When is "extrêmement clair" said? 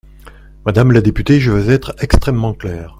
1.99-2.89